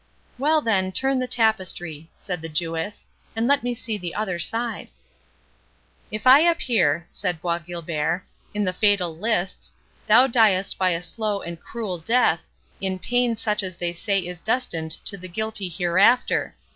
"Well, 0.39 0.61
then, 0.63 0.91
turn 0.91 1.19
the 1.19 1.27
tapestry," 1.27 2.09
said 2.17 2.41
the 2.41 2.49
Jewess, 2.49 3.05
"and 3.35 3.45
let 3.45 3.61
me 3.61 3.75
see 3.75 3.99
the 3.99 4.15
other 4.15 4.39
side." 4.39 4.87
"If 6.09 6.25
I 6.25 6.39
appear," 6.39 7.05
said 7.11 7.39
Bois 7.39 7.59
Guilbert, 7.59 8.23
"in 8.51 8.63
the 8.63 8.73
fatal 8.73 9.15
lists, 9.15 9.73
thou 10.07 10.25
diest 10.25 10.79
by 10.79 10.89
a 10.89 11.03
slow 11.03 11.43
and 11.43 11.61
cruel 11.61 11.99
death, 11.99 12.47
in 12.81 12.97
pain 12.97 13.37
such 13.37 13.61
as 13.61 13.75
they 13.75 13.93
say 13.93 14.17
is 14.17 14.39
destined 14.39 14.97
to 15.05 15.19
the 15.19 15.29
guilty 15.29 15.69
hereafter. 15.69 16.55